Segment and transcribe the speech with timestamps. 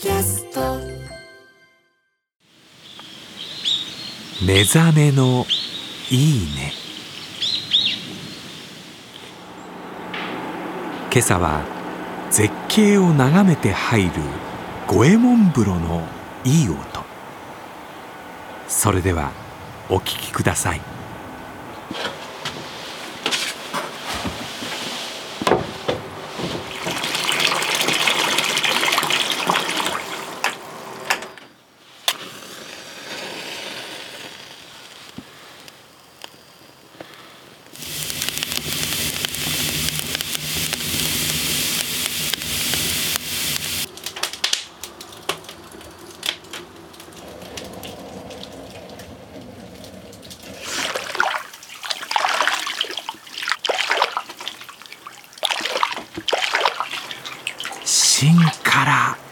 [0.00, 0.78] キャスト。
[4.42, 5.44] 目覚めの
[6.10, 6.72] いいね。
[11.12, 11.66] 今朝は
[12.30, 14.10] 絶景を眺めて入る
[14.86, 16.08] 五右衛門風呂の
[16.46, 16.78] いい音。
[18.68, 19.32] それでは
[19.90, 20.99] お聴きください。
[58.20, 59.29] 芯から